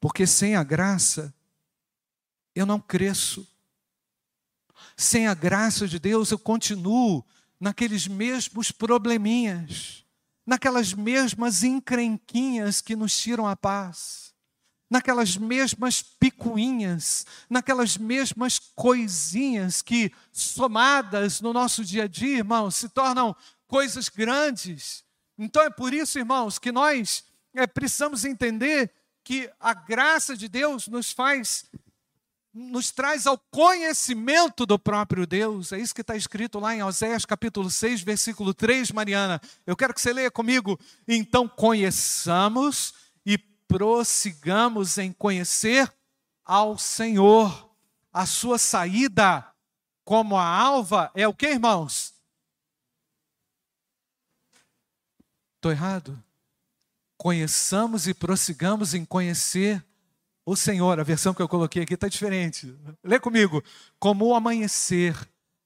[0.00, 1.34] Porque sem a graça,
[2.54, 3.46] eu não cresço.
[5.00, 7.24] Sem a graça de Deus, eu continuo
[7.60, 10.04] naqueles mesmos probleminhas,
[10.44, 14.34] naquelas mesmas encrenquinhas que nos tiram a paz,
[14.90, 22.88] naquelas mesmas picuinhas, naquelas mesmas coisinhas que, somadas no nosso dia a dia, irmãos, se
[22.88, 23.36] tornam
[23.68, 25.04] coisas grandes.
[25.38, 27.22] Então é por isso, irmãos, que nós
[27.54, 28.90] é, precisamos entender
[29.22, 31.66] que a graça de Deus nos faz
[32.58, 35.72] nos traz ao conhecimento do próprio Deus.
[35.72, 39.40] É isso que está escrito lá em Oséias capítulo 6, versículo 3, Mariana.
[39.64, 40.78] Eu quero que você leia comigo.
[41.06, 42.92] Então conheçamos
[43.24, 45.92] e prossigamos em conhecer
[46.44, 47.68] ao Senhor.
[48.12, 49.46] a sua saída
[50.04, 52.14] como a alva é o que, irmãos?
[55.56, 56.20] Estou errado?
[57.16, 59.84] Conheçamos e prossigamos em conhecer
[60.50, 60.98] o Senhor.
[60.98, 62.74] A versão que eu coloquei aqui está diferente.
[63.04, 63.62] Lê comigo.
[63.98, 65.14] Como o amanhecer,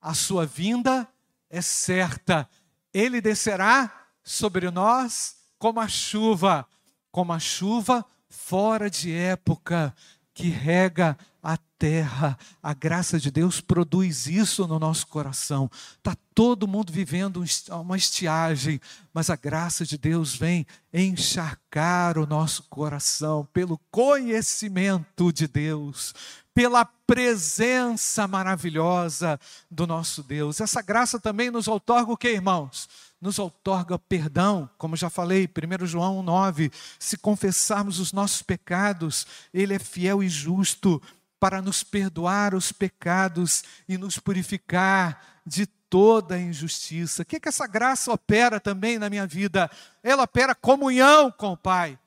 [0.01, 1.07] a sua vinda
[1.49, 2.49] é certa.
[2.93, 6.67] Ele descerá sobre nós como a chuva,
[7.13, 9.95] como a chuva fora de época
[10.35, 12.39] que rega a terra.
[12.63, 15.69] A graça de Deus produz isso no nosso coração.
[15.99, 17.43] Está todo mundo vivendo
[17.73, 18.81] uma estiagem,
[19.13, 20.65] mas a graça de Deus vem
[20.95, 26.15] encharcar o nosso coração pelo conhecimento de Deus,
[26.55, 30.61] pela presença maravilhosa do nosso Deus.
[30.61, 32.89] Essa graça também nos outorga o que, irmãos?
[33.21, 39.75] Nos outorga perdão, como já falei, 1 João 9, se confessarmos os nossos pecados, Ele
[39.75, 41.03] é fiel e justo
[41.43, 47.23] para nos perdoar os pecados e nos purificar de toda injustiça.
[47.23, 49.69] O que, que essa graça opera também na minha vida?
[50.05, 51.99] Ela opera comunhão com o Pai,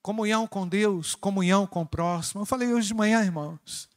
[0.00, 2.42] comunhão com Deus, comunhão com o próximo.
[2.42, 3.88] Eu falei hoje de manhã, irmãos,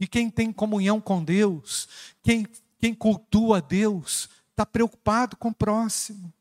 [0.00, 1.88] e quem tem comunhão com Deus,
[2.20, 2.44] quem,
[2.80, 6.32] quem cultua Deus, está preocupado com o próximo.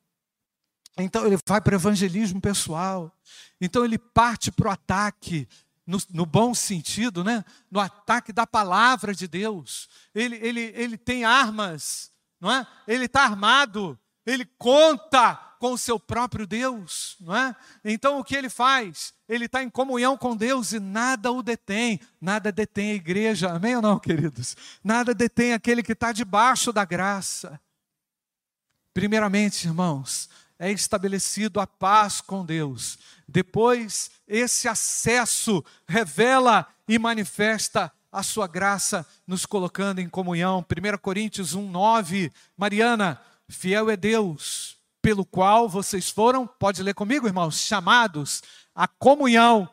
[0.97, 3.15] Então ele vai para o evangelismo pessoal.
[3.61, 5.47] Então ele parte para o ataque
[5.91, 7.43] no, no, bom sentido, né?
[7.69, 9.89] no ataque da palavra de Deus.
[10.15, 12.65] Ele, ele, ele tem armas, não é?
[12.87, 17.55] ele está armado, ele conta com o seu próprio Deus, não é?
[17.83, 19.13] Então o que ele faz?
[19.27, 23.75] Ele está em comunhão com Deus e nada o detém, nada detém a igreja, amém
[23.75, 24.55] ou não, queridos?
[24.83, 27.59] Nada detém aquele que está debaixo da graça.
[28.93, 32.97] Primeiramente, irmãos, é estabelecido a paz com Deus.
[33.31, 40.59] Depois, esse acesso revela e manifesta a sua graça, nos colocando em comunhão.
[40.59, 42.31] 1 Coríntios 1, 9.
[42.57, 48.43] Mariana, fiel é Deus, pelo qual vocês foram, pode ler comigo, irmãos, chamados
[48.75, 49.69] à comunhão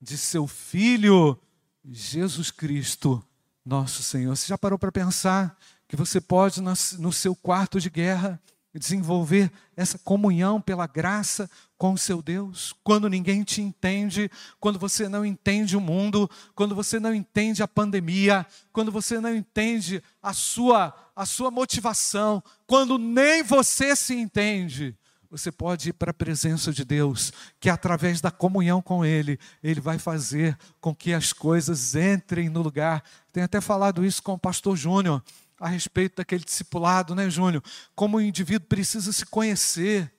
[0.00, 1.40] de seu Filho,
[1.84, 3.24] Jesus Cristo,
[3.64, 4.36] nosso Senhor.
[4.36, 8.40] Você já parou para pensar que você pode, no seu quarto de guerra,
[8.78, 15.08] desenvolver essa comunhão pela graça com o seu Deus, quando ninguém te entende, quando você
[15.08, 20.32] não entende o mundo, quando você não entende a pandemia, quando você não entende a
[20.32, 24.94] sua a sua motivação, quando nem você se entende,
[25.30, 29.80] você pode ir para a presença de Deus, que através da comunhão com Ele, Ele
[29.80, 33.02] vai fazer com que as coisas entrem no lugar.
[33.32, 35.22] Tenho até falado isso com o pastor Júnior
[35.58, 37.62] a respeito daquele discipulado, né, Júnior?
[37.94, 40.12] Como o indivíduo precisa se conhecer,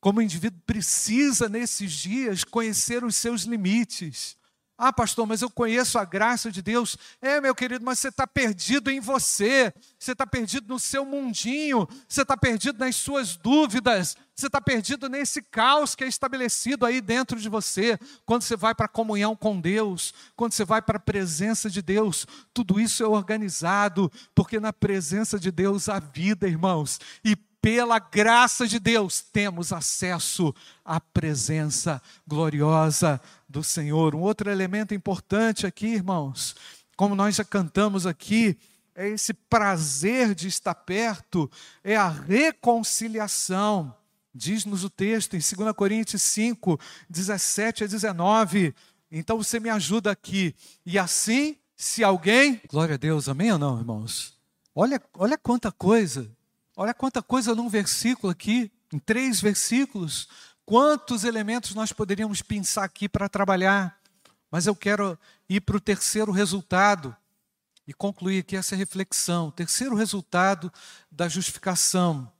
[0.00, 4.36] como o indivíduo precisa, nesses dias, conhecer os seus limites.
[4.80, 6.96] Ah, pastor, mas eu conheço a graça de Deus.
[7.20, 11.88] É, meu querido, mas você está perdido em você, você está perdido no seu mundinho,
[12.08, 17.00] você está perdido nas suas dúvidas, você está perdido nesse caos que é estabelecido aí
[17.00, 17.98] dentro de você.
[18.24, 21.82] Quando você vai para a comunhão com Deus, quando você vai para a presença de
[21.82, 27.34] Deus, tudo isso é organizado, porque na presença de Deus há vida, irmãos, e
[27.68, 34.14] pela graça de Deus, temos acesso à presença gloriosa do Senhor.
[34.14, 36.56] Um outro elemento importante aqui, irmãos,
[36.96, 38.56] como nós já cantamos aqui,
[38.94, 41.50] é esse prazer de estar perto,
[41.84, 43.94] é a reconciliação.
[44.34, 48.74] Diz-nos o texto em 2 Coríntios 5, 17 a 19.
[49.12, 50.54] Então você me ajuda aqui.
[50.86, 52.62] E assim, se alguém.
[52.70, 54.32] Glória a Deus, amém ou não, irmãos?
[54.74, 56.34] Olha, olha quanta coisa.
[56.80, 60.28] Olha quanta coisa num versículo aqui, em três versículos.
[60.64, 63.98] Quantos elementos nós poderíamos pensar aqui para trabalhar?
[64.48, 67.16] Mas eu quero ir para o terceiro resultado
[67.84, 69.48] e concluir aqui essa reflexão.
[69.48, 70.72] O terceiro resultado
[71.10, 72.30] da justificação.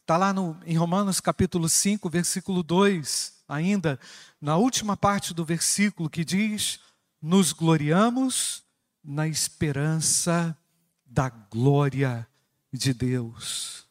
[0.00, 4.00] Está lá no, em Romanos capítulo 5, versículo 2, ainda,
[4.40, 6.80] na última parte do versículo que diz:
[7.22, 8.64] Nos gloriamos
[9.04, 10.58] na esperança
[11.06, 12.26] da glória
[12.72, 13.86] de Deus.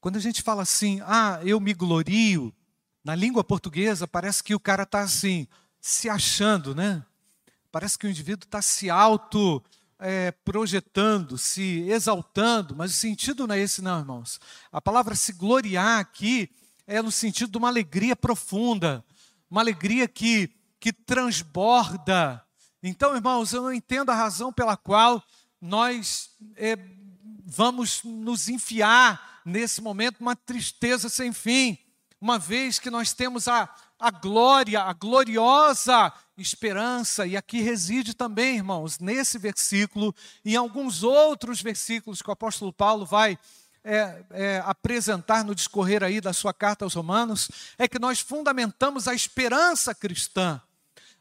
[0.00, 2.54] Quando a gente fala assim, ah, eu me glorio,
[3.02, 5.46] na língua portuguesa, parece que o cara está assim,
[5.80, 7.04] se achando, né?
[7.70, 9.62] Parece que o indivíduo está se auto
[9.98, 14.40] é, projetando, se exaltando, mas o sentido não é esse, não, irmãos.
[14.70, 16.50] A palavra se gloriar aqui
[16.86, 19.04] é no sentido de uma alegria profunda,
[19.50, 22.44] uma alegria que, que transborda.
[22.82, 25.22] Então, irmãos, eu não entendo a razão pela qual
[25.60, 26.76] nós é,
[27.44, 31.78] vamos nos enfiar nesse momento uma tristeza sem fim
[32.20, 33.68] uma vez que nós temos a,
[33.98, 41.02] a glória, a gloriosa esperança, e aqui reside também, irmãos, nesse versículo e em alguns
[41.02, 43.38] outros versículos que o apóstolo Paulo vai
[43.84, 49.06] é, é, apresentar no discorrer aí da sua carta aos Romanos, é que nós fundamentamos
[49.06, 50.60] a esperança cristã.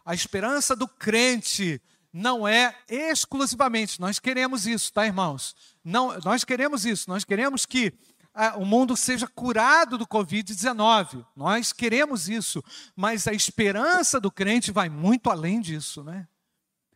[0.05, 1.82] A esperança do crente
[2.14, 5.55] não é exclusivamente, nós queremos isso, tá, irmãos?
[5.84, 7.91] Não, nós queremos isso, nós queremos que
[8.36, 11.26] ah, o mundo seja curado do Covid-19.
[11.36, 12.64] Nós queremos isso,
[12.95, 16.28] mas a esperança do crente vai muito além disso, né?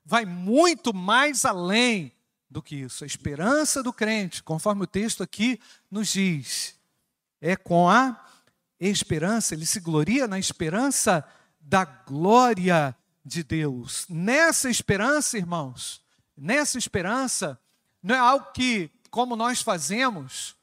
[0.05, 2.11] Vai muito mais além
[2.49, 3.03] do que isso.
[3.03, 5.59] A esperança do crente, conforme o texto aqui
[5.91, 6.75] nos diz,
[7.41, 8.23] é com a
[8.79, 11.23] esperança, ele se gloria na esperança
[11.59, 12.95] da glória
[13.27, 14.05] de Deus.
[14.09, 16.01] Nessa esperança, irmãos,
[16.35, 17.59] nessa esperança,
[18.01, 20.55] não é algo que, como nós fazemos,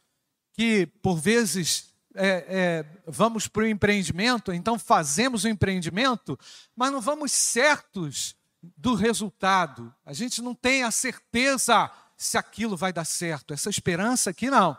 [0.55, 6.39] que por vezes é, é, vamos para o empreendimento, então fazemos o empreendimento,
[6.75, 8.35] mas não vamos certos
[8.77, 9.95] do resultado.
[10.07, 13.53] A gente não tem a certeza se aquilo vai dar certo.
[13.53, 14.77] Essa esperança aqui não.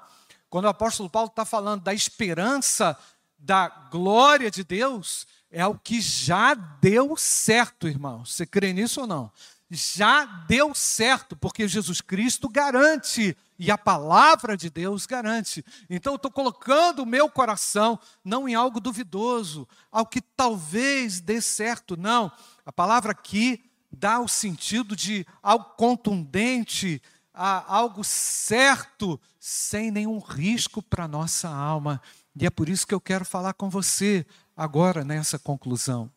[0.50, 2.98] Quando o apóstolo Paulo está falando da esperança
[3.38, 8.26] da glória de Deus, é o que já deu certo, irmão.
[8.26, 9.32] Você crê nisso ou não?
[9.72, 15.64] Já deu certo, porque Jesus Cristo garante e a palavra de Deus garante.
[15.90, 21.40] Então eu estou colocando o meu coração não em algo duvidoso, ao que talvez dê
[21.40, 22.30] certo, não.
[22.66, 27.02] A palavra aqui dá o sentido de algo contundente,
[27.34, 32.02] algo certo, sem nenhum risco para a nossa alma.
[32.36, 34.26] E é por isso que eu quero falar com você
[34.56, 36.12] agora nessa conclusão.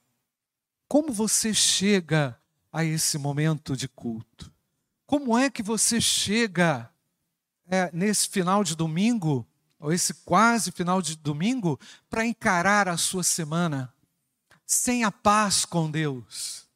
[0.86, 2.38] Como você chega
[2.72, 4.52] a esse momento de culto?
[5.06, 6.90] Como é que você chega
[7.66, 9.46] é, nesse final de domingo,
[9.78, 11.78] ou esse quase final de domingo,
[12.08, 13.92] para encarar a sua semana
[14.66, 16.68] sem a paz com Deus?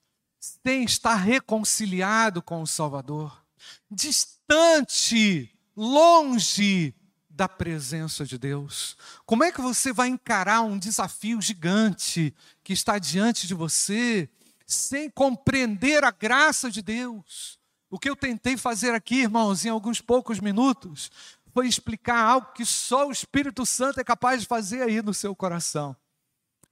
[0.64, 3.44] sem estar reconciliado com o Salvador,
[3.90, 6.94] distante, longe
[7.35, 8.97] da presença de Deus.
[9.24, 14.28] Como é que você vai encarar um desafio gigante que está diante de você
[14.66, 17.59] sem compreender a graça de Deus?
[17.91, 21.11] O que eu tentei fazer aqui, irmãos, em alguns poucos minutos,
[21.53, 25.35] foi explicar algo que só o Espírito Santo é capaz de fazer aí no seu
[25.35, 25.97] coração.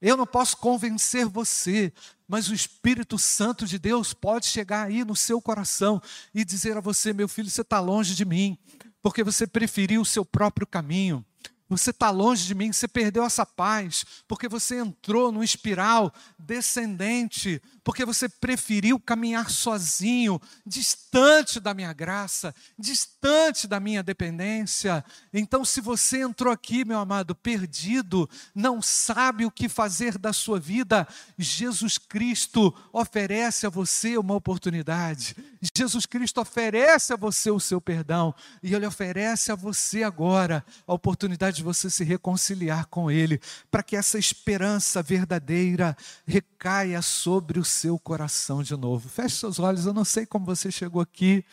[0.00, 1.92] Eu não posso convencer você,
[2.26, 6.00] mas o Espírito Santo de Deus pode chegar aí no seu coração
[6.34, 8.58] e dizer a você: meu filho, você está longe de mim,
[9.02, 11.24] porque você preferiu o seu próprio caminho.
[11.70, 17.62] Você está longe de mim, você perdeu essa paz, porque você entrou numa espiral descendente,
[17.84, 25.04] porque você preferiu caminhar sozinho, distante da minha graça, distante da minha dependência.
[25.32, 30.58] Então, se você entrou aqui, meu amado, perdido, não sabe o que fazer da sua
[30.58, 31.06] vida,
[31.38, 35.36] Jesus Cristo oferece a você uma oportunidade.
[35.72, 40.92] Jesus Cristo oferece a você o seu perdão, e Ele oferece a você agora a
[40.92, 43.40] oportunidade de você se reconciliar com Ele,
[43.70, 45.96] para que essa esperança verdadeira
[46.26, 49.08] recaia sobre o seu coração de novo.
[49.08, 51.44] Feche seus olhos, eu não sei como você chegou aqui.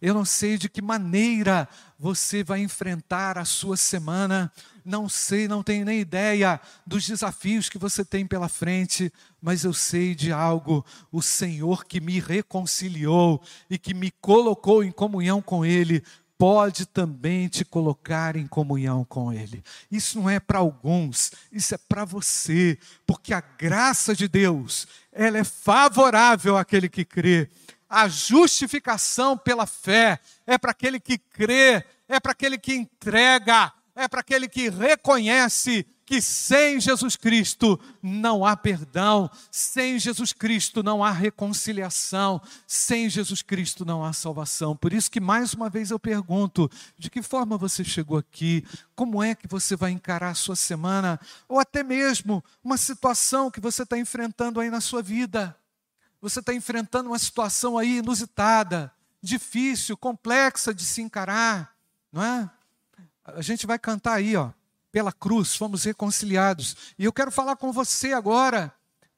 [0.00, 1.66] Eu não sei de que maneira
[1.98, 4.52] você vai enfrentar a sua semana,
[4.84, 9.72] não sei, não tenho nem ideia dos desafios que você tem pela frente, mas eu
[9.72, 15.64] sei de algo: o Senhor que me reconciliou e que me colocou em comunhão com
[15.64, 16.02] Ele,
[16.42, 19.62] pode também te colocar em comunhão com Ele.
[19.88, 22.76] Isso não é para alguns, isso é para você,
[23.06, 27.48] porque a graça de Deus, ela é favorável àquele que crê.
[27.88, 34.08] A justificação pela fé é para aquele que crê, é para aquele que entrega, é
[34.08, 41.02] para aquele que reconhece que sem Jesus Cristo não há perdão, sem Jesus Cristo não
[41.02, 44.76] há reconciliação, sem Jesus Cristo não há salvação.
[44.76, 48.62] Por isso que mais uma vez eu pergunto: de que forma você chegou aqui?
[48.94, 51.18] Como é que você vai encarar a sua semana?
[51.48, 55.56] Ou até mesmo uma situação que você está enfrentando aí na sua vida?
[56.20, 58.92] Você está enfrentando uma situação aí inusitada,
[59.22, 61.74] difícil, complexa de se encarar,
[62.12, 62.50] não é?
[63.24, 64.50] A gente vai cantar aí, ó
[64.92, 66.76] pela cruz, fomos reconciliados.
[66.98, 68.72] E eu quero falar com você agora,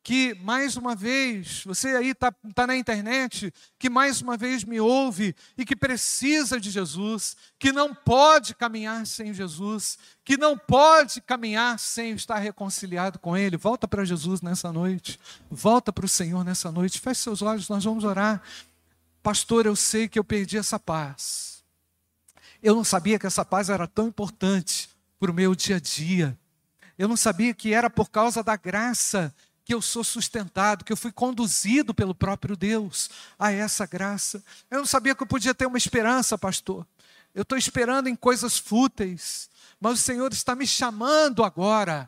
[0.04, 4.78] que mais uma vez, você aí está tá na internet, que mais uma vez me
[4.78, 11.22] ouve e que precisa de Jesus, que não pode caminhar sem Jesus, que não pode
[11.22, 13.56] caminhar sem estar reconciliado com Ele.
[13.56, 15.18] Volta para Jesus nessa noite,
[15.50, 18.42] volta para o Senhor nessa noite, feche seus olhos, nós vamos orar.
[19.22, 21.64] Pastor, eu sei que eu perdi essa paz.
[22.62, 24.93] Eu não sabia que essa paz era tão importante
[25.24, 26.38] para o meu dia a dia.
[26.98, 30.98] Eu não sabia que era por causa da graça que eu sou sustentado, que eu
[30.98, 33.08] fui conduzido pelo próprio Deus
[33.38, 34.44] a essa graça.
[34.70, 36.86] Eu não sabia que eu podia ter uma esperança, pastor.
[37.34, 39.48] Eu estou esperando em coisas fúteis,
[39.80, 42.06] mas o Senhor está me chamando agora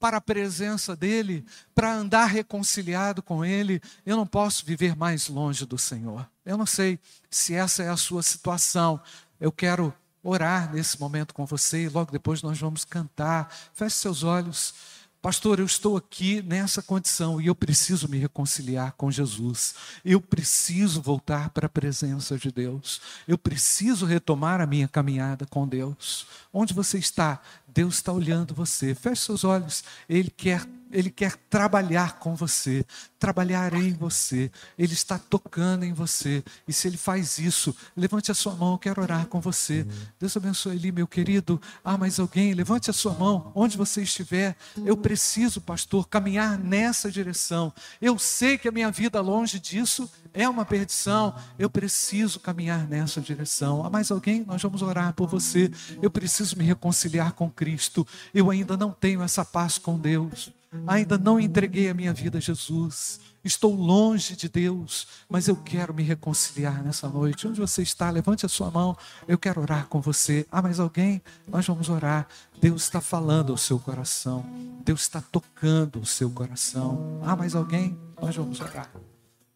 [0.00, 1.46] para a presença dEle,
[1.76, 3.80] para andar reconciliado com Ele.
[4.04, 6.28] Eu não posso viver mais longe do Senhor.
[6.44, 6.98] Eu não sei
[7.30, 9.00] se essa é a sua situação.
[9.38, 13.52] Eu quero orar nesse momento com você e logo depois nós vamos cantar.
[13.74, 14.74] Feche seus olhos.
[15.20, 19.74] Pastor, eu estou aqui nessa condição e eu preciso me reconciliar com Jesus.
[20.04, 23.00] Eu preciso voltar para a presença de Deus.
[23.26, 26.24] Eu preciso retomar a minha caminhada com Deus.
[26.52, 27.42] Onde você está?
[27.68, 28.94] Deus está olhando você.
[28.94, 29.84] Feche seus olhos.
[30.08, 32.84] Ele quer ele quer trabalhar com você,
[33.18, 34.50] trabalhar em você.
[34.78, 36.42] Ele está tocando em você.
[36.66, 39.86] E se ele faz isso, levante a sua mão, eu quero orar com você.
[40.18, 41.60] Deus abençoe ele, meu querido.
[41.84, 44.56] Ah, mais alguém, levante a sua mão, onde você estiver.
[44.84, 47.72] Eu preciso, pastor, caminhar nessa direção.
[48.00, 51.34] Eu sei que a minha vida longe disso é uma perdição.
[51.58, 53.84] Eu preciso caminhar nessa direção.
[53.84, 54.44] Há mais alguém?
[54.46, 55.70] Nós vamos orar por você.
[56.00, 58.06] Eu preciso me reconciliar com Cristo.
[58.32, 60.52] Eu ainda não tenho essa paz com Deus.
[60.86, 63.18] Ainda não entreguei a minha vida a Jesus.
[63.42, 67.48] Estou longe de Deus, mas eu quero me reconciliar nessa noite.
[67.48, 68.10] Onde você está?
[68.10, 68.96] Levante a sua mão.
[69.26, 70.46] Eu quero orar com você.
[70.52, 71.20] Ah, mais alguém?
[71.48, 72.28] Nós vamos orar.
[72.60, 74.44] Deus está falando ao seu coração.
[74.84, 77.20] Deus está tocando o seu coração.
[77.24, 77.98] Ah, mais alguém?
[78.20, 78.90] Nós vamos orar.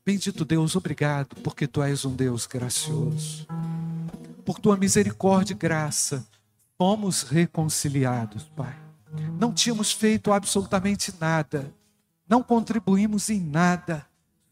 [0.05, 3.47] Bendito Deus, obrigado, porque tu és um Deus gracioso.
[4.45, 6.27] Por tua misericórdia e graça,
[6.83, 8.75] fomos reconciliados, Pai.
[9.39, 11.73] Não tínhamos feito absolutamente nada,
[12.29, 14.05] não contribuímos em nada,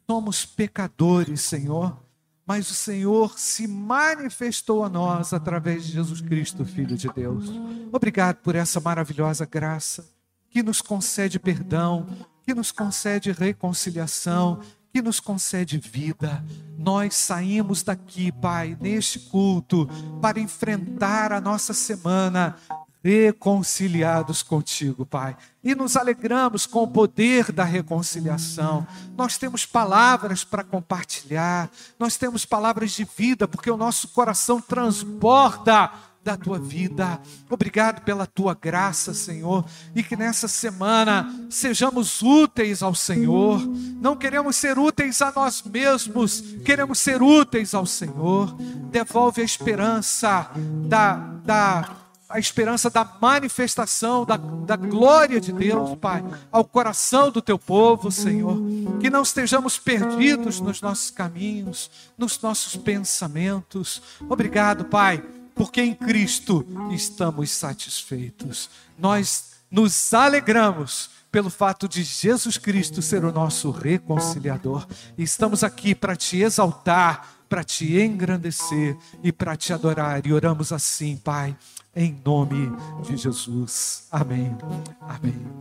[0.09, 2.01] somos pecadores, Senhor,
[2.47, 7.51] mas o Senhor se manifestou a nós através de Jesus Cristo, Filho de Deus.
[7.91, 10.09] Obrigado por essa maravilhosa graça
[10.51, 12.07] que nos concede perdão,
[12.45, 14.61] que nos concede reconciliação,
[14.93, 16.45] que nos concede vida.
[16.77, 19.89] Nós saímos daqui, Pai, neste culto,
[20.21, 22.57] para enfrentar a nossa semana
[23.03, 25.37] reconciliados contigo, Pai.
[25.65, 28.87] E nos alegramos com o poder da reconciliação.
[29.17, 35.91] Nós temos palavras para compartilhar, nós temos palavras de vida, porque o nosso coração transborda
[36.23, 37.21] da tua vida.
[37.49, 39.65] Obrigado pela tua graça, Senhor,
[39.95, 43.61] e que nessa semana sejamos úteis ao Senhor.
[44.01, 48.55] Não queremos ser úteis a nós mesmos, queremos ser úteis ao Senhor.
[48.91, 50.51] Devolve a esperança
[50.87, 51.15] da,
[51.45, 51.97] da
[52.31, 58.09] a esperança da manifestação da, da glória de Deus, Pai, ao coração do teu povo,
[58.13, 58.57] Senhor.
[59.01, 64.01] Que não estejamos perdidos nos nossos caminhos, nos nossos pensamentos.
[64.29, 65.21] Obrigado, Pai,
[65.55, 68.71] porque em Cristo estamos satisfeitos.
[68.99, 74.87] Nós nos alegramos pelo fato de Jesus Cristo ser o nosso reconciliador.
[75.17, 80.27] E estamos aqui para te exaltar, para te engrandecer e para te adorar.
[80.27, 81.57] E oramos assim, Pai
[81.95, 82.71] em nome
[83.03, 84.07] de Jesus.
[84.11, 84.57] Amém.
[85.01, 85.61] Amém.